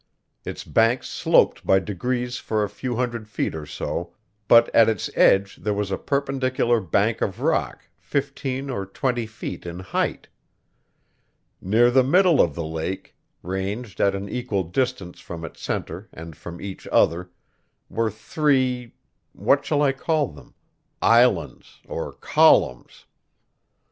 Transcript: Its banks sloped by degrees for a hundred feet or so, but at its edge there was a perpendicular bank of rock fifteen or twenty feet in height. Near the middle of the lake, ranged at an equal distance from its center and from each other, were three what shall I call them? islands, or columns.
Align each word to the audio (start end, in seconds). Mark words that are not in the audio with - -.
Its 0.43 0.63
banks 0.63 1.07
sloped 1.07 1.63
by 1.63 1.77
degrees 1.77 2.37
for 2.37 2.63
a 2.63 2.87
hundred 2.95 3.29
feet 3.29 3.53
or 3.53 3.67
so, 3.67 4.15
but 4.47 4.67
at 4.73 4.89
its 4.89 5.11
edge 5.15 5.57
there 5.57 5.75
was 5.75 5.91
a 5.91 5.95
perpendicular 5.99 6.79
bank 6.81 7.21
of 7.21 7.39
rock 7.39 7.87
fifteen 7.99 8.71
or 8.71 8.83
twenty 8.83 9.27
feet 9.27 9.63
in 9.63 9.77
height. 9.77 10.27
Near 11.61 11.91
the 11.91 12.01
middle 12.03 12.41
of 12.41 12.55
the 12.55 12.65
lake, 12.65 13.15
ranged 13.43 14.01
at 14.01 14.15
an 14.15 14.27
equal 14.27 14.63
distance 14.63 15.19
from 15.19 15.45
its 15.45 15.61
center 15.61 16.09
and 16.11 16.35
from 16.35 16.59
each 16.59 16.87
other, 16.87 17.29
were 17.87 18.09
three 18.09 18.95
what 19.33 19.63
shall 19.63 19.83
I 19.83 19.91
call 19.91 20.29
them? 20.29 20.55
islands, 20.99 21.79
or 21.87 22.13
columns. 22.13 23.05